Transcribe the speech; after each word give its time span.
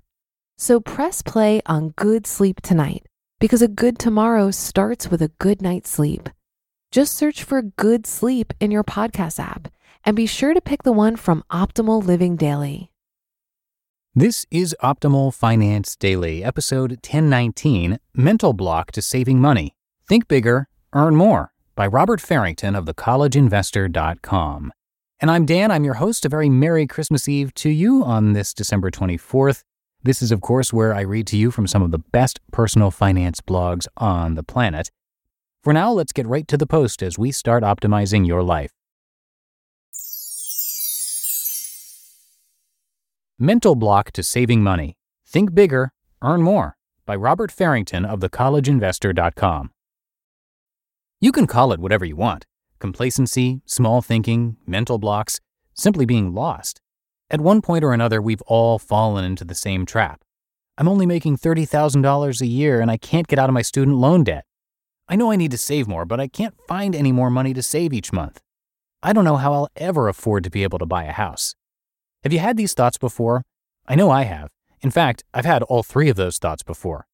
So 0.57 0.79
press 0.79 1.21
play 1.21 1.61
on 1.65 1.89
Good 1.89 2.25
Sleep 2.25 2.61
tonight 2.61 3.05
because 3.39 3.61
a 3.61 3.67
good 3.67 3.99
tomorrow 3.99 4.51
starts 4.51 5.09
with 5.09 5.21
a 5.21 5.31
good 5.39 5.61
night's 5.61 5.89
sleep. 5.89 6.29
Just 6.91 7.15
search 7.15 7.43
for 7.43 7.61
Good 7.61 8.07
Sleep 8.07 8.53
in 8.61 8.71
your 8.71 8.83
podcast 8.83 9.39
app 9.39 9.67
and 10.05 10.15
be 10.15 10.25
sure 10.25 10.53
to 10.53 10.61
pick 10.61 10.83
the 10.83 10.93
one 10.93 11.17
from 11.17 11.43
Optimal 11.51 12.05
Living 12.05 12.37
Daily. 12.37 12.89
This 14.13 14.45
is 14.49 14.73
Optimal 14.81 15.33
Finance 15.33 15.97
Daily, 15.97 16.41
episode 16.41 16.91
1019 16.91 17.99
Mental 18.13 18.53
Block 18.53 18.91
to 18.91 19.01
Saving 19.01 19.41
Money. 19.41 19.75
Think 20.07 20.29
bigger, 20.29 20.69
earn 20.95 21.15
more 21.15 21.51
by 21.75 21.85
Robert 21.85 22.21
Farrington 22.21 22.73
of 22.73 22.85
thecollegeinvestor.com. 22.85 24.71
And 25.19 25.29
I'm 25.29 25.45
Dan. 25.45 25.69
I'm 25.69 25.83
your 25.83 25.95
host. 25.95 26.25
A 26.25 26.29
very 26.29 26.49
Merry 26.49 26.87
Christmas 26.87 27.27
Eve 27.27 27.53
to 27.55 27.69
you 27.69 28.03
on 28.03 28.33
this 28.33 28.53
December 28.53 28.89
24th. 28.89 29.63
This 30.01 30.21
is, 30.21 30.31
of 30.31 30.39
course, 30.39 30.71
where 30.71 30.93
I 30.93 31.01
read 31.01 31.27
to 31.27 31.37
you 31.37 31.51
from 31.51 31.67
some 31.67 31.81
of 31.81 31.91
the 31.91 31.99
best 31.99 32.39
personal 32.51 32.91
finance 32.91 33.41
blogs 33.41 33.87
on 33.97 34.35
the 34.35 34.43
planet. 34.43 34.89
For 35.63 35.73
now, 35.73 35.91
let's 35.91 36.13
get 36.13 36.27
right 36.27 36.47
to 36.47 36.57
the 36.57 36.67
post 36.67 37.03
as 37.03 37.17
we 37.17 37.31
start 37.31 37.63
optimizing 37.63 38.25
your 38.25 38.43
life. 38.43 38.71
Mental 43.37 43.75
Block 43.75 44.11
to 44.11 44.23
Saving 44.23 44.63
Money 44.63 44.95
Think 45.27 45.53
Bigger, 45.53 45.91
Earn 46.21 46.41
More 46.41 46.77
by 47.05 47.15
Robert 47.17 47.51
Farrington 47.51 48.05
of 48.05 48.21
thecollegeinvestor.com. 48.21 49.71
You 51.25 51.31
can 51.31 51.47
call 51.47 51.71
it 51.71 51.79
whatever 51.79 52.05
you 52.05 52.15
want 52.15 52.45
complacency, 52.77 53.63
small 53.65 54.03
thinking, 54.03 54.57
mental 54.67 54.99
blocks, 54.99 55.39
simply 55.73 56.05
being 56.05 56.35
lost. 56.35 56.81
At 57.31 57.41
one 57.41 57.63
point 57.63 57.83
or 57.83 57.93
another, 57.93 58.21
we've 58.21 58.43
all 58.43 58.77
fallen 58.77 59.25
into 59.25 59.43
the 59.43 59.55
same 59.55 59.87
trap. 59.87 60.21
I'm 60.77 60.87
only 60.87 61.07
making 61.07 61.37
$30,000 61.37 62.41
a 62.41 62.45
year 62.45 62.79
and 62.79 62.91
I 62.91 62.97
can't 62.97 63.25
get 63.25 63.39
out 63.39 63.49
of 63.49 63.55
my 63.55 63.63
student 63.63 63.97
loan 63.97 64.23
debt. 64.23 64.45
I 65.09 65.15
know 65.15 65.31
I 65.31 65.35
need 65.35 65.49
to 65.49 65.57
save 65.57 65.87
more, 65.87 66.05
but 66.05 66.19
I 66.19 66.27
can't 66.27 66.53
find 66.67 66.95
any 66.95 67.11
more 67.11 67.31
money 67.31 67.55
to 67.55 67.63
save 67.63 67.91
each 67.91 68.13
month. 68.13 68.39
I 69.01 69.11
don't 69.11 69.25
know 69.25 69.37
how 69.37 69.51
I'll 69.51 69.69
ever 69.75 70.07
afford 70.07 70.43
to 70.43 70.51
be 70.51 70.61
able 70.61 70.77
to 70.77 70.85
buy 70.85 71.05
a 71.05 71.11
house. 71.11 71.55
Have 72.21 72.33
you 72.33 72.39
had 72.39 72.55
these 72.55 72.75
thoughts 72.75 72.99
before? 72.99 73.41
I 73.87 73.95
know 73.95 74.11
I 74.11 74.25
have. 74.25 74.49
In 74.81 74.91
fact, 74.91 75.23
I've 75.33 75.45
had 75.45 75.63
all 75.63 75.81
three 75.81 76.09
of 76.09 76.17
those 76.17 76.37
thoughts 76.37 76.61
before. 76.61 77.07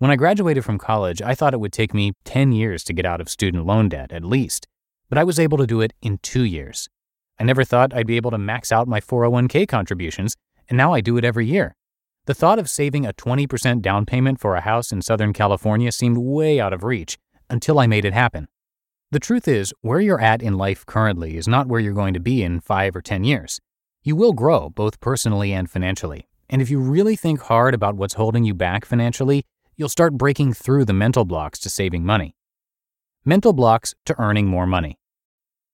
When 0.00 0.10
I 0.10 0.16
graduated 0.16 0.64
from 0.64 0.78
college, 0.78 1.20
I 1.20 1.34
thought 1.34 1.52
it 1.52 1.60
would 1.60 1.74
take 1.74 1.92
me 1.92 2.14
10 2.24 2.52
years 2.52 2.82
to 2.84 2.94
get 2.94 3.04
out 3.04 3.20
of 3.20 3.28
student 3.28 3.66
loan 3.66 3.90
debt, 3.90 4.12
at 4.12 4.24
least, 4.24 4.66
but 5.10 5.18
I 5.18 5.24
was 5.24 5.38
able 5.38 5.58
to 5.58 5.66
do 5.66 5.82
it 5.82 5.92
in 6.00 6.16
two 6.22 6.44
years. 6.44 6.88
I 7.38 7.44
never 7.44 7.64
thought 7.64 7.92
I'd 7.92 8.06
be 8.06 8.16
able 8.16 8.30
to 8.30 8.38
max 8.38 8.72
out 8.72 8.88
my 8.88 8.98
401k 8.98 9.68
contributions, 9.68 10.36
and 10.70 10.78
now 10.78 10.94
I 10.94 11.02
do 11.02 11.18
it 11.18 11.24
every 11.26 11.44
year. 11.44 11.76
The 12.24 12.32
thought 12.32 12.58
of 12.58 12.70
saving 12.70 13.04
a 13.04 13.12
20% 13.12 13.82
down 13.82 14.06
payment 14.06 14.40
for 14.40 14.56
a 14.56 14.62
house 14.62 14.90
in 14.90 15.02
Southern 15.02 15.34
California 15.34 15.92
seemed 15.92 16.16
way 16.16 16.58
out 16.58 16.72
of 16.72 16.82
reach 16.82 17.18
until 17.50 17.78
I 17.78 17.86
made 17.86 18.06
it 18.06 18.14
happen. 18.14 18.48
The 19.10 19.20
truth 19.20 19.46
is, 19.46 19.74
where 19.82 20.00
you're 20.00 20.18
at 20.18 20.40
in 20.40 20.56
life 20.56 20.86
currently 20.86 21.36
is 21.36 21.46
not 21.46 21.66
where 21.68 21.78
you're 21.78 21.92
going 21.92 22.14
to 22.14 22.20
be 22.20 22.42
in 22.42 22.60
5 22.60 22.96
or 22.96 23.02
10 23.02 23.24
years. 23.24 23.60
You 24.02 24.16
will 24.16 24.32
grow, 24.32 24.70
both 24.70 24.98
personally 25.00 25.52
and 25.52 25.68
financially. 25.68 26.26
And 26.48 26.62
if 26.62 26.70
you 26.70 26.80
really 26.80 27.16
think 27.16 27.40
hard 27.40 27.74
about 27.74 27.96
what's 27.96 28.14
holding 28.14 28.44
you 28.44 28.54
back 28.54 28.86
financially, 28.86 29.44
you'll 29.80 29.88
start 29.88 30.18
breaking 30.18 30.52
through 30.52 30.84
the 30.84 30.92
mental 30.92 31.24
blocks 31.24 31.58
to 31.58 31.70
saving 31.70 32.04
money. 32.04 32.36
Mental 33.24 33.54
blocks 33.54 33.94
to 34.04 34.14
earning 34.20 34.46
more 34.46 34.66
money. 34.66 34.98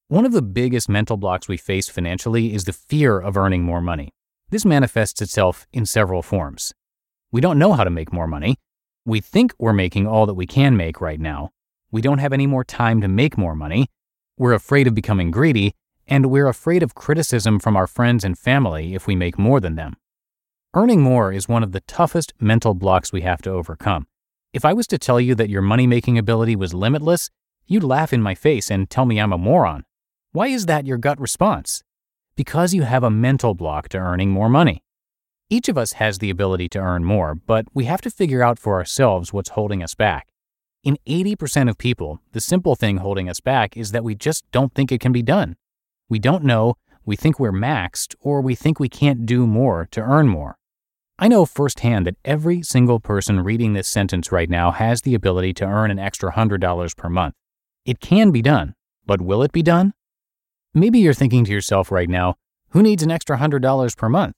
One 0.07 0.23
of 0.23 0.31
the 0.31 0.41
biggest 0.41 0.87
mental 0.87 1.17
blocks 1.17 1.49
we 1.49 1.57
face 1.57 1.89
financially 1.89 2.53
is 2.53 2.63
the 2.63 2.71
fear 2.71 3.19
of 3.19 3.35
earning 3.35 3.63
more 3.63 3.81
money. 3.81 4.13
This 4.49 4.63
manifests 4.63 5.21
itself 5.21 5.67
in 5.73 5.85
several 5.85 6.21
forms. 6.21 6.73
We 7.33 7.41
don't 7.41 7.59
know 7.59 7.73
how 7.73 7.83
to 7.83 7.89
make 7.89 8.13
more 8.13 8.27
money. 8.27 8.55
We 9.03 9.19
think 9.19 9.53
we're 9.59 9.73
making 9.73 10.07
all 10.07 10.25
that 10.25 10.35
we 10.35 10.47
can 10.47 10.77
make 10.77 11.01
right 11.01 11.19
now. 11.19 11.49
We 11.91 12.01
don't 12.01 12.19
have 12.19 12.31
any 12.31 12.47
more 12.47 12.63
time 12.63 13.01
to 13.01 13.09
make 13.09 13.37
more 13.37 13.55
money. 13.55 13.87
We're 14.37 14.53
afraid 14.53 14.87
of 14.87 14.95
becoming 14.95 15.31
greedy, 15.31 15.75
and 16.07 16.27
we're 16.27 16.47
afraid 16.47 16.81
of 16.81 16.95
criticism 16.95 17.59
from 17.59 17.75
our 17.75 17.87
friends 17.87 18.23
and 18.23 18.39
family 18.39 18.95
if 18.95 19.05
we 19.05 19.17
make 19.17 19.37
more 19.37 19.59
than 19.59 19.75
them. 19.75 19.97
Earning 20.73 21.01
more 21.01 21.31
is 21.31 21.47
one 21.47 21.63
of 21.63 21.71
the 21.71 21.79
toughest 21.81 22.33
mental 22.39 22.73
blocks 22.73 23.13
we 23.13 23.21
have 23.21 23.41
to 23.43 23.49
overcome. 23.49 24.05
If 24.53 24.65
I 24.65 24.73
was 24.73 24.85
to 24.87 24.97
tell 24.97 25.19
you 25.19 25.33
that 25.35 25.49
your 25.49 25.61
money 25.61 25.87
making 25.87 26.17
ability 26.17 26.55
was 26.55 26.73
limitless, 26.73 27.29
you'd 27.67 27.83
laugh 27.83 28.11
in 28.11 28.21
my 28.21 28.35
face 28.35 28.69
and 28.69 28.89
tell 28.89 29.05
me 29.05 29.19
I'm 29.19 29.31
a 29.31 29.37
moron. 29.37 29.85
Why 30.33 30.47
is 30.47 30.65
that 30.65 30.85
your 30.85 30.97
gut 30.97 31.19
response? 31.21 31.83
Because 32.35 32.73
you 32.73 32.83
have 32.83 33.03
a 33.03 33.09
mental 33.09 33.53
block 33.53 33.87
to 33.89 33.97
earning 33.97 34.29
more 34.29 34.49
money. 34.49 34.83
Each 35.49 35.69
of 35.69 35.77
us 35.77 35.93
has 35.93 36.19
the 36.19 36.29
ability 36.29 36.67
to 36.69 36.79
earn 36.79 37.05
more, 37.05 37.33
but 37.33 37.65
we 37.73 37.85
have 37.85 38.01
to 38.01 38.11
figure 38.11 38.43
out 38.43 38.59
for 38.59 38.75
ourselves 38.75 39.31
what's 39.31 39.51
holding 39.51 39.81
us 39.81 39.95
back. 39.95 40.27
In 40.83 40.97
80% 41.07 41.69
of 41.69 41.77
people, 41.77 42.19
the 42.33 42.41
simple 42.41 42.75
thing 42.75 42.97
holding 42.97 43.29
us 43.29 43.39
back 43.39 43.77
is 43.77 43.93
that 43.93 44.03
we 44.03 44.15
just 44.15 44.43
don't 44.51 44.73
think 44.73 44.91
it 44.91 44.99
can 44.99 45.13
be 45.13 45.23
done. 45.23 45.55
We 46.09 46.19
don't 46.19 46.43
know, 46.43 46.75
we 47.07 47.15
think 47.15 47.39
we're 47.39 47.53
maxed, 47.53 48.15
or 48.19 48.41
we 48.41 48.53
think 48.53 48.81
we 48.81 48.89
can't 48.89 49.25
do 49.25 49.47
more 49.47 49.87
to 49.91 50.01
earn 50.01 50.27
more. 50.27 50.57
I 51.17 51.29
know 51.29 51.45
firsthand 51.45 52.05
that 52.05 52.17
every 52.25 52.61
single 52.61 52.99
person 52.99 53.45
reading 53.45 53.71
this 53.71 53.87
sentence 53.87 54.29
right 54.29 54.49
now 54.49 54.71
has 54.71 55.01
the 55.01 55.15
ability 55.15 55.53
to 55.53 55.65
earn 55.65 55.89
an 55.89 55.99
extra 55.99 56.33
$100 56.33 56.97
per 56.97 57.09
month. 57.09 57.33
It 57.85 58.01
can 58.01 58.31
be 58.31 58.41
done, 58.41 58.75
but 59.05 59.21
will 59.21 59.41
it 59.41 59.53
be 59.53 59.63
done? 59.63 59.93
Maybe 60.73 60.99
you're 60.99 61.13
thinking 61.13 61.45
to 61.45 61.51
yourself 61.51 61.93
right 61.93 62.09
now, 62.09 62.35
who 62.71 62.83
needs 62.83 63.03
an 63.03 63.09
extra 63.09 63.37
$100 63.37 63.95
per 63.95 64.09
month? 64.09 64.35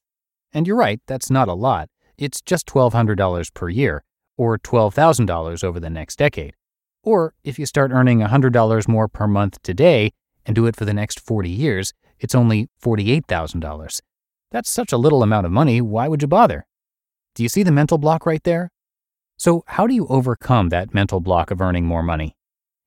And 0.53 0.67
you're 0.67 0.77
right, 0.77 1.01
that's 1.07 1.31
not 1.31 1.47
a 1.47 1.53
lot. 1.53 1.89
It's 2.19 2.39
just 2.39 2.67
$1,200 2.67 3.53
per 3.55 3.69
year, 3.69 4.03
or 4.37 4.59
$12,000 4.59 5.63
over 5.63 5.79
the 5.79 5.89
next 5.89 6.17
decade. 6.17 6.53
Or 7.01 7.33
if 7.43 7.57
you 7.57 7.65
start 7.65 7.89
earning 7.91 8.19
$100 8.19 8.87
more 8.87 9.07
per 9.07 9.25
month 9.25 9.59
today, 9.63 10.11
and 10.45 10.55
do 10.55 10.65
it 10.65 10.75
for 10.75 10.85
the 10.85 10.93
next 10.93 11.19
40 11.19 11.49
years, 11.49 11.93
it's 12.19 12.35
only 12.35 12.69
$48,000. 12.83 14.01
That's 14.51 14.71
such 14.71 14.91
a 14.91 14.97
little 14.97 15.23
amount 15.23 15.45
of 15.45 15.51
money, 15.51 15.81
why 15.81 16.07
would 16.07 16.21
you 16.21 16.27
bother? 16.27 16.65
Do 17.35 17.43
you 17.43 17.49
see 17.49 17.63
the 17.63 17.71
mental 17.71 17.97
block 17.97 18.25
right 18.25 18.43
there? 18.43 18.71
So, 19.37 19.63
how 19.67 19.87
do 19.87 19.93
you 19.93 20.07
overcome 20.07 20.69
that 20.69 20.93
mental 20.93 21.21
block 21.21 21.51
of 21.51 21.61
earning 21.61 21.85
more 21.85 22.03
money? 22.03 22.35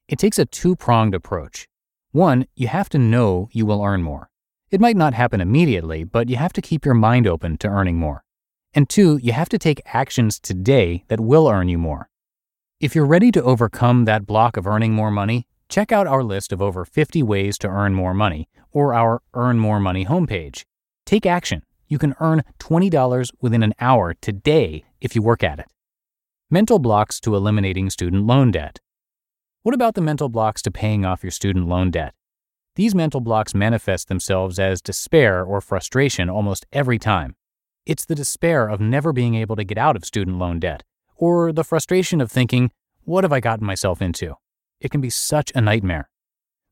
It 0.08 0.18
takes 0.18 0.38
a 0.38 0.44
two 0.44 0.76
pronged 0.76 1.14
approach. 1.14 1.68
One, 2.10 2.46
you 2.54 2.68
have 2.68 2.90
to 2.90 2.98
know 2.98 3.48
you 3.52 3.64
will 3.64 3.82
earn 3.82 4.02
more. 4.02 4.28
It 4.70 4.80
might 4.80 4.96
not 4.96 5.14
happen 5.14 5.40
immediately, 5.40 6.04
but 6.04 6.28
you 6.28 6.36
have 6.36 6.52
to 6.54 6.60
keep 6.60 6.84
your 6.84 6.94
mind 6.94 7.26
open 7.26 7.56
to 7.58 7.68
earning 7.68 7.96
more. 7.96 8.24
And 8.74 8.88
two, 8.88 9.18
you 9.22 9.32
have 9.32 9.48
to 9.50 9.58
take 9.58 9.80
actions 9.86 10.38
today 10.38 11.04
that 11.08 11.20
will 11.20 11.48
earn 11.48 11.68
you 11.68 11.78
more. 11.78 12.10
If 12.80 12.94
you're 12.94 13.06
ready 13.06 13.30
to 13.32 13.42
overcome 13.42 14.04
that 14.06 14.26
block 14.26 14.56
of 14.56 14.66
earning 14.66 14.92
more 14.92 15.10
money, 15.10 15.46
check 15.72 15.90
out 15.90 16.06
our 16.06 16.22
list 16.22 16.52
of 16.52 16.60
over 16.60 16.84
50 16.84 17.22
ways 17.22 17.56
to 17.56 17.66
earn 17.66 17.94
more 17.94 18.12
money 18.12 18.46
or 18.72 18.92
our 18.92 19.22
Earn 19.32 19.58
More 19.58 19.80
Money 19.80 20.04
homepage. 20.04 20.64
Take 21.06 21.24
action. 21.24 21.62
You 21.88 21.98
can 21.98 22.14
earn 22.20 22.42
$20 22.58 23.30
within 23.40 23.62
an 23.62 23.72
hour 23.80 24.12
today 24.12 24.84
if 25.00 25.16
you 25.16 25.22
work 25.22 25.42
at 25.42 25.58
it. 25.58 25.66
Mental 26.50 26.78
blocks 26.78 27.18
to 27.20 27.34
eliminating 27.34 27.88
student 27.88 28.26
loan 28.26 28.50
debt. 28.50 28.80
What 29.62 29.74
about 29.74 29.94
the 29.94 30.02
mental 30.02 30.28
blocks 30.28 30.60
to 30.62 30.70
paying 30.70 31.06
off 31.06 31.24
your 31.24 31.30
student 31.30 31.66
loan 31.66 31.90
debt? 31.90 32.12
These 32.76 32.94
mental 32.94 33.22
blocks 33.22 33.54
manifest 33.54 34.08
themselves 34.08 34.58
as 34.58 34.82
despair 34.82 35.42
or 35.42 35.62
frustration 35.62 36.28
almost 36.28 36.66
every 36.72 36.98
time. 36.98 37.34
It's 37.86 38.04
the 38.04 38.14
despair 38.14 38.68
of 38.68 38.80
never 38.80 39.14
being 39.14 39.36
able 39.36 39.56
to 39.56 39.64
get 39.64 39.78
out 39.78 39.96
of 39.96 40.04
student 40.04 40.38
loan 40.38 40.60
debt, 40.60 40.82
or 41.16 41.50
the 41.50 41.64
frustration 41.64 42.20
of 42.20 42.30
thinking, 42.30 42.70
what 43.04 43.24
have 43.24 43.32
I 43.32 43.40
gotten 43.40 43.66
myself 43.66 44.02
into? 44.02 44.36
It 44.82 44.90
can 44.90 45.00
be 45.00 45.10
such 45.10 45.52
a 45.54 45.60
nightmare. 45.60 46.10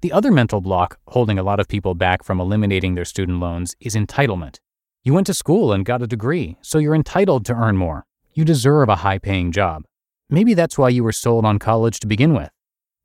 The 0.01 0.11
other 0.11 0.33
mental 0.33 0.61
block 0.61 0.99
holding 1.07 1.39
a 1.39 1.45
lot 1.45 1.61
of 1.61 1.69
people 1.69 1.95
back 1.95 2.25
from 2.25 2.41
eliminating 2.41 2.97
their 2.97 3.05
student 3.05 3.39
loans 3.39 3.77
is 3.79 3.95
entitlement. 3.95 4.59
You 5.05 5.15
went 5.15 5.29
to 5.29 5.35
school 5.35 5.73
and 5.73 5.85
got 5.85 6.03
a 6.03 6.09
degree, 6.09 6.59
so 6.61 6.79
you're 6.79 6.97
entitled 6.97 7.47
to 7.47 7.55
earn 7.55 7.77
more. 7.77 8.05
You 8.35 8.45
deserve 8.45 8.89
a 8.89 8.97
high 8.97 9.19
paying 9.19 9.53
job. 9.53 9.85
Maybe 10.29 10.55
that's 10.55 10.77
why 10.77 10.89
you 10.89 11.05
were 11.05 11.13
sold 11.13 11.45
on 11.45 11.61
college 11.61 12.01
to 12.01 12.09
begin 12.09 12.35
with. 12.35 12.51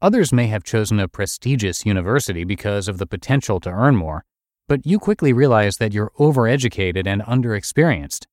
Others 0.01 0.33
may 0.33 0.47
have 0.47 0.63
chosen 0.63 0.99
a 0.99 1.07
prestigious 1.07 1.85
university 1.85 2.43
because 2.43 2.87
of 2.87 2.97
the 2.97 3.05
potential 3.05 3.59
to 3.59 3.69
earn 3.69 3.95
more, 3.95 4.25
but 4.67 4.87
you 4.87 4.97
quickly 4.97 5.33
realize 5.33 5.77
that 5.77 5.93
you're 5.93 6.11
overeducated 6.19 7.05
and 7.05 7.21
underexperienced. 7.21 8.25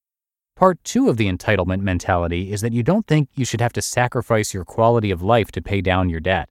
Part 0.56 0.82
two 0.84 1.10
of 1.10 1.18
the 1.18 1.30
entitlement 1.30 1.82
mentality 1.82 2.50
is 2.50 2.62
that 2.62 2.72
you 2.72 2.82
don't 2.82 3.06
think 3.06 3.28
you 3.34 3.44
should 3.44 3.60
have 3.60 3.74
to 3.74 3.82
sacrifice 3.82 4.54
your 4.54 4.64
quality 4.64 5.10
of 5.10 5.22
life 5.22 5.52
to 5.52 5.60
pay 5.60 5.82
down 5.82 6.08
your 6.08 6.20
debt. 6.20 6.48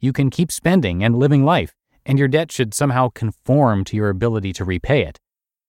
You 0.00 0.12
can 0.12 0.30
keep 0.30 0.52
spending 0.52 1.02
and 1.02 1.18
living 1.18 1.44
life, 1.44 1.74
and 2.06 2.18
your 2.18 2.28
debt 2.28 2.52
should 2.52 2.74
somehow 2.74 3.08
conform 3.08 3.84
to 3.84 3.96
your 3.96 4.08
ability 4.08 4.52
to 4.54 4.64
repay 4.64 5.02
it. 5.02 5.18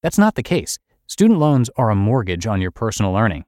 That's 0.01 0.17
not 0.17 0.35
the 0.35 0.43
case. 0.43 0.77
Student 1.07 1.39
loans 1.39 1.69
are 1.75 1.89
a 1.89 1.95
mortgage 1.95 2.45
on 2.45 2.61
your 2.61 2.71
personal 2.71 3.17
earning. 3.17 3.45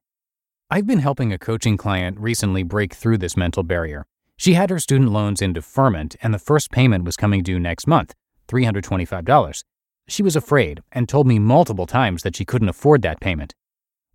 I've 0.69 0.87
been 0.87 0.99
helping 0.99 1.31
a 1.31 1.37
coaching 1.37 1.77
client 1.77 2.19
recently 2.19 2.63
break 2.63 2.93
through 2.93 3.19
this 3.19 3.37
mental 3.37 3.63
barrier 3.63 4.05
she 4.41 4.55
had 4.55 4.71
her 4.71 4.79
student 4.79 5.11
loans 5.11 5.39
in 5.39 5.53
deferment, 5.53 6.15
and 6.23 6.33
the 6.33 6.39
first 6.39 6.71
payment 6.71 7.03
was 7.03 7.15
coming 7.15 7.43
due 7.43 7.59
next 7.59 7.85
month 7.85 8.15
$325. 8.47 9.63
She 10.07 10.23
was 10.23 10.35
afraid 10.35 10.81
and 10.91 11.07
told 11.07 11.27
me 11.27 11.37
multiple 11.37 11.85
times 11.85 12.23
that 12.23 12.35
she 12.35 12.43
couldn't 12.43 12.69
afford 12.69 13.03
that 13.03 13.19
payment. 13.19 13.53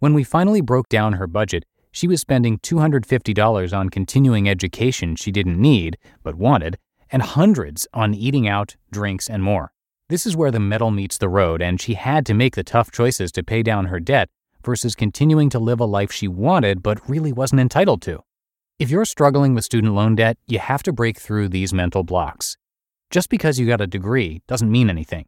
When 0.01 0.15
we 0.15 0.25
finally 0.25 0.61
broke 0.61 0.89
down 0.89 1.13
her 1.13 1.29
budget, 1.29 1.65
she 1.97 2.07
was 2.07 2.21
spending 2.21 2.59
$250 2.59 3.75
on 3.75 3.89
continuing 3.89 4.51
education 4.51 5.17
she 5.17 5.33
didn't 5.33 5.59
need 5.59 5.97
but 6.23 6.35
wanted, 6.35 6.77
and 7.11 7.23
hundreds 7.23 7.89
on 7.95 8.13
eating 8.13 8.47
out, 8.47 8.77
drinks, 8.93 9.31
and 9.31 9.43
more. 9.43 9.73
This 10.11 10.27
is 10.27 10.37
where 10.37 10.51
the 10.51 10.61
metal 10.61 10.91
meets 10.91 11.17
the 11.17 11.31
road, 11.31 11.63
and 11.63 11.81
she 11.81 11.95
had 11.95 12.27
to 12.27 12.35
make 12.35 12.55
the 12.55 12.63
tough 12.63 12.93
choices 12.93 13.33
to 13.33 13.43
pay 13.43 13.63
down 13.63 13.87
her 13.87 13.99
debt 13.99 14.29
versus 14.63 14.95
continuing 14.95 15.49
to 15.49 15.59
live 15.59 15.81
a 15.81 15.87
life 15.87 16.13
she 16.13 16.29
wanted 16.29 16.83
but 16.83 17.09
really 17.09 17.33
wasn't 17.33 17.63
entitled 17.63 18.03
to. 18.03 18.23
If 18.79 18.91
you're 18.91 19.07
struggling 19.07 19.55
with 19.55 19.65
student 19.65 19.95
loan 19.95 20.17
debt, 20.17 20.37
you 20.47 20.59
have 20.59 20.83
to 20.83 20.93
break 20.93 21.19
through 21.19 21.49
these 21.49 21.73
mental 21.73 22.05
blocks. 22.05 22.59
Just 23.11 23.31
because 23.31 23.59
you 23.59 23.67
got 23.67 23.81
a 23.81 23.87
degree 23.87 24.43
doesn't 24.47 24.71
mean 24.71 24.91
anything. 24.91 25.25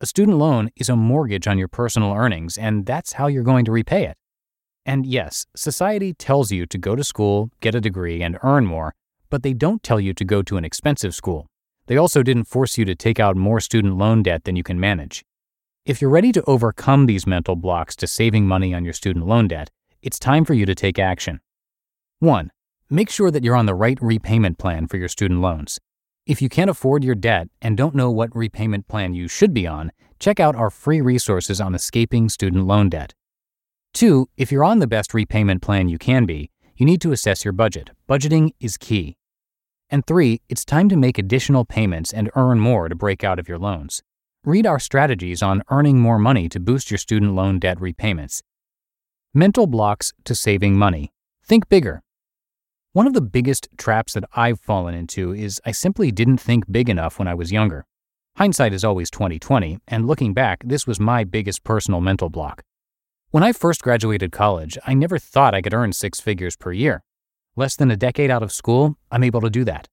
A 0.00 0.06
student 0.06 0.38
loan 0.38 0.70
is 0.74 0.88
a 0.88 0.96
mortgage 0.96 1.46
on 1.46 1.56
your 1.56 1.68
personal 1.68 2.12
earnings, 2.14 2.58
and 2.58 2.84
that's 2.84 3.12
how 3.12 3.28
you're 3.28 3.44
going 3.44 3.64
to 3.66 3.70
repay 3.70 4.06
it. 4.06 4.16
And 4.90 5.06
yes, 5.06 5.46
society 5.54 6.12
tells 6.12 6.50
you 6.50 6.66
to 6.66 6.76
go 6.76 6.96
to 6.96 7.04
school, 7.04 7.52
get 7.60 7.76
a 7.76 7.80
degree, 7.80 8.24
and 8.24 8.36
earn 8.42 8.66
more, 8.66 8.92
but 9.28 9.44
they 9.44 9.52
don't 9.52 9.84
tell 9.84 10.00
you 10.00 10.12
to 10.14 10.24
go 10.24 10.42
to 10.42 10.56
an 10.56 10.64
expensive 10.64 11.14
school. 11.14 11.46
They 11.86 11.96
also 11.96 12.24
didn't 12.24 12.48
force 12.48 12.76
you 12.76 12.84
to 12.86 12.96
take 12.96 13.20
out 13.20 13.36
more 13.36 13.60
student 13.60 13.98
loan 13.98 14.24
debt 14.24 14.42
than 14.42 14.56
you 14.56 14.64
can 14.64 14.80
manage. 14.80 15.24
If 15.86 16.00
you're 16.00 16.10
ready 16.10 16.32
to 16.32 16.42
overcome 16.44 17.06
these 17.06 17.24
mental 17.24 17.54
blocks 17.54 17.94
to 17.98 18.08
saving 18.08 18.48
money 18.48 18.74
on 18.74 18.82
your 18.82 18.92
student 18.92 19.28
loan 19.28 19.46
debt, 19.46 19.70
it's 20.02 20.18
time 20.18 20.44
for 20.44 20.54
you 20.54 20.66
to 20.66 20.74
take 20.74 20.98
action. 20.98 21.38
1. 22.18 22.50
Make 22.90 23.10
sure 23.10 23.30
that 23.30 23.44
you're 23.44 23.54
on 23.54 23.66
the 23.66 23.76
right 23.76 23.98
repayment 24.02 24.58
plan 24.58 24.88
for 24.88 24.96
your 24.96 25.06
student 25.06 25.40
loans. 25.40 25.78
If 26.26 26.42
you 26.42 26.48
can't 26.48 26.68
afford 26.68 27.04
your 27.04 27.14
debt 27.14 27.46
and 27.62 27.76
don't 27.76 27.94
know 27.94 28.10
what 28.10 28.34
repayment 28.34 28.88
plan 28.88 29.14
you 29.14 29.28
should 29.28 29.54
be 29.54 29.68
on, 29.68 29.92
check 30.18 30.40
out 30.40 30.56
our 30.56 30.68
free 30.68 31.00
resources 31.00 31.60
on 31.60 31.76
escaping 31.76 32.28
student 32.28 32.66
loan 32.66 32.88
debt. 32.88 33.14
Two, 33.92 34.28
if 34.36 34.50
you're 34.50 34.64
on 34.64 34.78
the 34.78 34.86
best 34.86 35.12
repayment 35.12 35.62
plan 35.62 35.88
you 35.88 35.98
can 35.98 36.24
be, 36.24 36.50
you 36.76 36.86
need 36.86 37.00
to 37.02 37.12
assess 37.12 37.44
your 37.44 37.52
budget. 37.52 37.90
Budgeting 38.08 38.50
is 38.60 38.76
key. 38.76 39.16
And 39.90 40.06
three, 40.06 40.40
it's 40.48 40.64
time 40.64 40.88
to 40.88 40.96
make 40.96 41.18
additional 41.18 41.64
payments 41.64 42.12
and 42.12 42.30
earn 42.36 42.60
more 42.60 42.88
to 42.88 42.94
break 42.94 43.24
out 43.24 43.38
of 43.38 43.48
your 43.48 43.58
loans. 43.58 44.02
Read 44.44 44.64
our 44.64 44.78
strategies 44.78 45.42
on 45.42 45.62
earning 45.68 45.98
more 45.98 46.18
money 46.18 46.48
to 46.48 46.60
boost 46.60 46.90
your 46.90 46.98
student 46.98 47.34
loan 47.34 47.58
debt 47.58 47.80
repayments. 47.80 48.42
Mental 49.34 49.66
blocks 49.66 50.12
to 50.24 50.34
saving 50.34 50.78
money. 50.78 51.12
Think 51.44 51.68
bigger. 51.68 52.02
One 52.92 53.06
of 53.06 53.12
the 53.12 53.20
biggest 53.20 53.68
traps 53.76 54.14
that 54.14 54.24
I've 54.34 54.60
fallen 54.60 54.94
into 54.94 55.34
is 55.34 55.60
I 55.66 55.72
simply 55.72 56.10
didn't 56.10 56.38
think 56.38 56.64
big 56.70 56.88
enough 56.88 57.18
when 57.18 57.28
I 57.28 57.34
was 57.34 57.52
younger. 57.52 57.84
Hindsight 58.36 58.72
is 58.72 58.84
always 58.84 59.10
2020, 59.10 59.78
and 59.88 60.06
looking 60.06 60.32
back, 60.32 60.62
this 60.64 60.86
was 60.86 60.98
my 60.98 61.24
biggest 61.24 61.62
personal 61.64 62.00
mental 62.00 62.30
block. 62.30 62.62
When 63.32 63.44
I 63.44 63.52
first 63.52 63.82
graduated 63.82 64.32
college, 64.32 64.76
I 64.88 64.94
never 64.94 65.16
thought 65.16 65.54
I 65.54 65.62
could 65.62 65.72
earn 65.72 65.92
six 65.92 66.18
figures 66.18 66.56
per 66.56 66.72
year. 66.72 67.04
Less 67.54 67.76
than 67.76 67.88
a 67.88 67.96
decade 67.96 68.28
out 68.28 68.42
of 68.42 68.50
school, 68.50 68.96
I'm 69.08 69.22
able 69.22 69.40
to 69.42 69.48
do 69.48 69.62
that. 69.66 69.86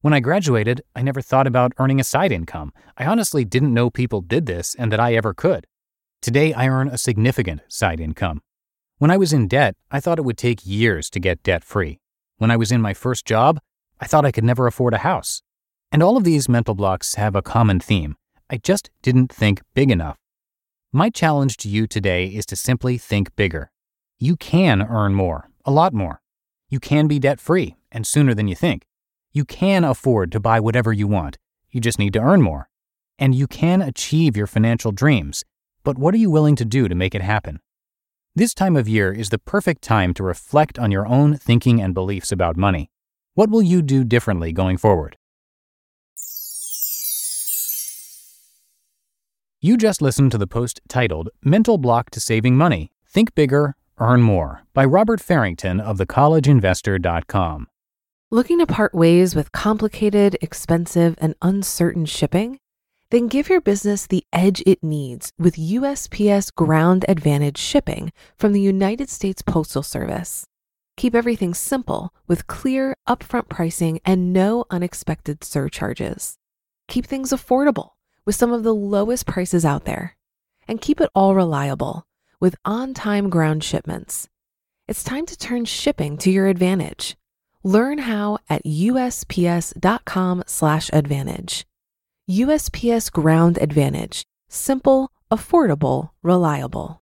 When 0.00 0.14
I 0.14 0.20
graduated, 0.20 0.80
I 0.96 1.02
never 1.02 1.20
thought 1.20 1.46
about 1.46 1.74
earning 1.76 2.00
a 2.00 2.04
side 2.04 2.32
income. 2.32 2.72
I 2.96 3.04
honestly 3.04 3.44
didn't 3.44 3.74
know 3.74 3.90
people 3.90 4.22
did 4.22 4.46
this 4.46 4.74
and 4.74 4.90
that 4.90 5.00
I 5.00 5.12
ever 5.12 5.34
could. 5.34 5.66
Today, 6.22 6.54
I 6.54 6.66
earn 6.66 6.88
a 6.88 6.96
significant 6.96 7.60
side 7.68 8.00
income. 8.00 8.40
When 8.96 9.10
I 9.10 9.18
was 9.18 9.34
in 9.34 9.48
debt, 9.48 9.76
I 9.90 10.00
thought 10.00 10.18
it 10.18 10.24
would 10.24 10.38
take 10.38 10.64
years 10.64 11.10
to 11.10 11.20
get 11.20 11.42
debt 11.42 11.64
free. 11.64 12.00
When 12.38 12.50
I 12.50 12.56
was 12.56 12.72
in 12.72 12.80
my 12.80 12.94
first 12.94 13.26
job, 13.26 13.60
I 14.00 14.06
thought 14.06 14.24
I 14.24 14.32
could 14.32 14.44
never 14.44 14.66
afford 14.66 14.94
a 14.94 14.98
house. 14.98 15.42
And 15.92 16.02
all 16.02 16.16
of 16.16 16.24
these 16.24 16.48
mental 16.48 16.74
blocks 16.74 17.16
have 17.16 17.36
a 17.36 17.42
common 17.42 17.80
theme. 17.80 18.16
I 18.48 18.56
just 18.56 18.88
didn't 19.02 19.30
think 19.30 19.60
big 19.74 19.90
enough. 19.90 20.16
My 20.98 21.10
challenge 21.10 21.58
to 21.58 21.68
you 21.68 21.86
today 21.86 22.26
is 22.26 22.44
to 22.46 22.56
simply 22.56 22.98
think 22.98 23.36
bigger. 23.36 23.70
You 24.18 24.34
can 24.34 24.82
earn 24.82 25.14
more, 25.14 25.48
a 25.64 25.70
lot 25.70 25.94
more. 25.94 26.20
You 26.70 26.80
can 26.80 27.06
be 27.06 27.20
debt 27.20 27.38
free, 27.38 27.76
and 27.92 28.04
sooner 28.04 28.34
than 28.34 28.48
you 28.48 28.56
think. 28.56 28.84
You 29.32 29.44
can 29.44 29.84
afford 29.84 30.32
to 30.32 30.40
buy 30.40 30.58
whatever 30.58 30.92
you 30.92 31.06
want. 31.06 31.38
You 31.70 31.80
just 31.80 32.00
need 32.00 32.14
to 32.14 32.18
earn 32.18 32.42
more. 32.42 32.68
And 33.16 33.32
you 33.32 33.46
can 33.46 33.80
achieve 33.80 34.36
your 34.36 34.48
financial 34.48 34.90
dreams. 34.90 35.44
But 35.84 35.98
what 35.98 36.14
are 36.14 36.18
you 36.18 36.32
willing 36.32 36.56
to 36.56 36.64
do 36.64 36.88
to 36.88 36.96
make 36.96 37.14
it 37.14 37.22
happen? 37.22 37.60
This 38.34 38.52
time 38.52 38.74
of 38.74 38.88
year 38.88 39.12
is 39.12 39.28
the 39.28 39.38
perfect 39.38 39.82
time 39.82 40.12
to 40.14 40.24
reflect 40.24 40.80
on 40.80 40.90
your 40.90 41.06
own 41.06 41.36
thinking 41.36 41.80
and 41.80 41.94
beliefs 41.94 42.32
about 42.32 42.56
money. 42.56 42.90
What 43.34 43.50
will 43.50 43.62
you 43.62 43.82
do 43.82 44.02
differently 44.02 44.50
going 44.50 44.78
forward? 44.78 45.16
You 49.60 49.76
just 49.76 50.00
listened 50.00 50.30
to 50.30 50.38
the 50.38 50.46
post 50.46 50.80
titled 50.88 51.30
Mental 51.42 51.78
Block 51.78 52.10
to 52.10 52.20
Saving 52.20 52.56
Money 52.56 52.92
Think 53.04 53.34
Bigger, 53.34 53.74
Earn 53.98 54.22
More 54.22 54.62
by 54.72 54.84
Robert 54.84 55.20
Farrington 55.20 55.80
of 55.80 55.98
thecollegeinvestor.com. 55.98 57.66
Looking 58.30 58.60
to 58.60 58.68
part 58.68 58.94
ways 58.94 59.34
with 59.34 59.50
complicated, 59.50 60.36
expensive, 60.40 61.16
and 61.18 61.34
uncertain 61.42 62.06
shipping? 62.06 62.60
Then 63.10 63.26
give 63.26 63.48
your 63.48 63.60
business 63.60 64.06
the 64.06 64.22
edge 64.32 64.62
it 64.64 64.84
needs 64.84 65.32
with 65.40 65.56
USPS 65.56 66.54
Ground 66.54 67.04
Advantage 67.08 67.58
shipping 67.58 68.12
from 68.36 68.52
the 68.52 68.60
United 68.60 69.10
States 69.10 69.42
Postal 69.42 69.82
Service. 69.82 70.46
Keep 70.96 71.16
everything 71.16 71.52
simple 71.52 72.14
with 72.28 72.46
clear, 72.46 72.94
upfront 73.08 73.48
pricing 73.48 73.98
and 74.04 74.32
no 74.32 74.66
unexpected 74.70 75.42
surcharges. 75.42 76.36
Keep 76.86 77.06
things 77.06 77.30
affordable 77.30 77.90
with 78.28 78.36
some 78.36 78.52
of 78.52 78.62
the 78.62 78.74
lowest 78.74 79.24
prices 79.24 79.64
out 79.64 79.86
there. 79.86 80.14
And 80.68 80.82
keep 80.82 81.00
it 81.00 81.08
all 81.14 81.34
reliable 81.34 82.06
with 82.38 82.56
on 82.62 82.92
time 82.92 83.30
ground 83.30 83.64
shipments. 83.64 84.28
It's 84.86 85.02
time 85.02 85.24
to 85.24 85.38
turn 85.38 85.64
shipping 85.64 86.18
to 86.18 86.30
your 86.30 86.46
advantage. 86.46 87.16
Learn 87.64 87.96
how 87.96 88.36
at 88.50 88.66
usps.com/advantage. 88.66 91.66
USPS 92.28 93.10
Ground 93.10 93.58
Advantage 93.62 94.26
simple, 94.50 95.10
affordable, 95.30 96.10
reliable. 96.22 97.00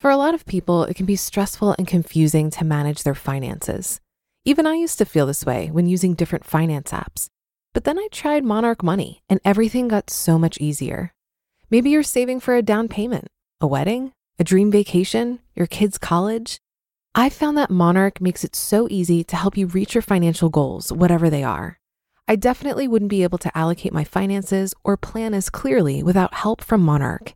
For 0.00 0.10
a 0.10 0.16
lot 0.16 0.34
of 0.34 0.46
people, 0.46 0.82
it 0.82 0.94
can 0.94 1.06
be 1.06 1.14
stressful 1.14 1.76
and 1.78 1.86
confusing 1.86 2.50
to 2.50 2.64
manage 2.64 3.04
their 3.04 3.14
finances. 3.14 4.00
Even 4.44 4.66
I 4.66 4.74
used 4.74 4.98
to 4.98 5.04
feel 5.04 5.26
this 5.26 5.46
way 5.46 5.70
when 5.70 5.86
using 5.86 6.14
different 6.14 6.44
finance 6.44 6.90
apps. 6.90 7.28
But 7.74 7.84
then 7.84 7.98
I 7.98 8.08
tried 8.10 8.44
Monarch 8.44 8.82
Money 8.82 9.22
and 9.28 9.40
everything 9.44 9.88
got 9.88 10.10
so 10.10 10.38
much 10.38 10.58
easier. 10.58 11.12
Maybe 11.70 11.90
you're 11.90 12.02
saving 12.02 12.40
for 12.40 12.54
a 12.54 12.62
down 12.62 12.88
payment, 12.88 13.28
a 13.60 13.66
wedding, 13.66 14.12
a 14.38 14.44
dream 14.44 14.70
vacation, 14.70 15.40
your 15.54 15.66
kids' 15.66 15.98
college. 15.98 16.58
I 17.14 17.28
found 17.28 17.58
that 17.58 17.70
Monarch 17.70 18.20
makes 18.20 18.44
it 18.44 18.54
so 18.54 18.88
easy 18.90 19.24
to 19.24 19.36
help 19.36 19.56
you 19.56 19.66
reach 19.66 19.94
your 19.94 20.02
financial 20.02 20.48
goals, 20.48 20.92
whatever 20.92 21.28
they 21.28 21.42
are. 21.42 21.78
I 22.26 22.36
definitely 22.36 22.86
wouldn't 22.86 23.10
be 23.10 23.22
able 23.22 23.38
to 23.38 23.56
allocate 23.56 23.92
my 23.92 24.04
finances 24.04 24.74
or 24.84 24.96
plan 24.96 25.34
as 25.34 25.50
clearly 25.50 26.02
without 26.02 26.34
help 26.34 26.62
from 26.62 26.82
Monarch. 26.82 27.32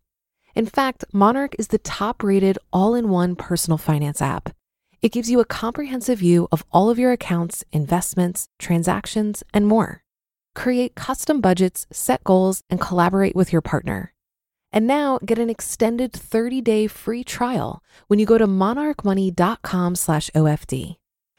In 0.54 0.66
fact, 0.66 1.04
Monarch 1.12 1.54
is 1.58 1.68
the 1.68 1.78
top 1.78 2.22
rated 2.22 2.58
all 2.72 2.94
in 2.94 3.08
one 3.08 3.34
personal 3.34 3.78
finance 3.78 4.20
app. 4.20 4.54
It 5.00 5.10
gives 5.10 5.30
you 5.30 5.40
a 5.40 5.46
comprehensive 5.46 6.18
view 6.18 6.46
of 6.52 6.64
all 6.70 6.90
of 6.90 6.98
your 6.98 7.10
accounts, 7.10 7.64
investments, 7.72 8.48
transactions, 8.58 9.42
and 9.52 9.66
more. 9.66 10.01
Create 10.54 10.94
custom 10.94 11.40
budgets, 11.40 11.87
set 11.90 12.23
goals, 12.25 12.62
and 12.71 12.80
collaborate 12.80 13.37
with 13.37 13.52
your 13.52 13.62
partner. 13.62 14.14
And 14.73 14.87
now 14.87 15.18
get 15.25 15.38
an 15.38 15.50
extended 15.50 16.12
30-day 16.12 16.87
free 16.87 17.25
trial 17.25 17.82
when 18.06 18.18
you 18.18 18.26
go 18.26 18.38
to 18.38 18.47
monarchmoney.com/OFD. 18.47 20.97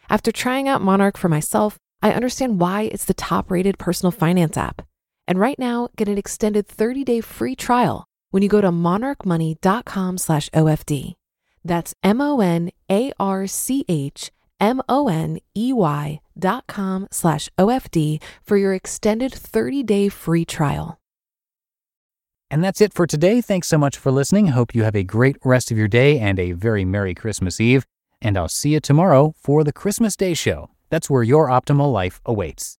After 0.09 0.31
trying 0.31 0.67
out 0.67 0.81
Monarch 0.81 1.17
for 1.17 1.29
myself, 1.29 1.77
I 2.01 2.11
understand 2.11 2.59
why 2.59 2.81
it's 2.83 3.05
the 3.05 3.13
top-rated 3.13 3.79
personal 3.79 4.11
finance 4.11 4.57
app. 4.57 4.81
And 5.27 5.39
right 5.39 5.57
now, 5.57 5.87
get 5.95 6.09
an 6.09 6.17
extended 6.17 6.67
30-day 6.67 7.21
free 7.21 7.55
trial 7.55 8.05
when 8.31 8.43
you 8.43 8.49
go 8.49 8.59
to 8.61 8.71
monarchmoney.com/OFD. 8.71 11.13
That's 11.65 11.93
M 12.03 12.19
O 12.19 12.41
N 12.41 12.71
A 12.91 13.13
R 13.19 13.47
C 13.47 13.85
H 13.87 14.31
M 14.63 14.81
O 14.87 15.09
N 15.09 15.39
E 15.53 15.73
Y 15.73 16.21
dot 16.39 16.67
com 16.67 17.07
slash 17.11 17.49
OFD 17.59 18.23
for 18.43 18.55
your 18.55 18.73
extended 18.73 19.33
30 19.33 19.83
day 19.83 20.07
free 20.07 20.45
trial. 20.45 20.97
And 22.49 22.63
that's 22.63 22.79
it 22.79 22.93
for 22.93 23.05
today. 23.05 23.41
Thanks 23.41 23.67
so 23.67 23.77
much 23.77 23.97
for 23.97 24.11
listening. 24.11 24.47
Hope 24.47 24.73
you 24.73 24.83
have 24.83 24.95
a 24.95 25.03
great 25.03 25.35
rest 25.43 25.69
of 25.69 25.77
your 25.77 25.89
day 25.89 26.17
and 26.17 26.39
a 26.39 26.53
very 26.53 26.85
Merry 26.85 27.13
Christmas 27.13 27.59
Eve. 27.59 27.85
And 28.21 28.37
I'll 28.37 28.47
see 28.47 28.69
you 28.69 28.79
tomorrow 28.79 29.33
for 29.37 29.65
the 29.65 29.73
Christmas 29.73 30.15
Day 30.15 30.33
Show. 30.33 30.69
That's 30.89 31.09
where 31.09 31.23
your 31.23 31.49
optimal 31.49 31.91
life 31.91 32.21
awaits. 32.25 32.77